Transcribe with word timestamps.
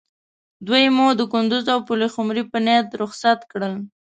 دوی 0.67 0.83
مو 0.95 1.07
د 1.19 1.21
کندوز 1.33 1.65
او 1.73 1.79
پلخمري 1.87 2.43
په 2.51 2.57
نیت 2.65 2.87
رخصت 3.01 3.39
کړل. 3.51 3.73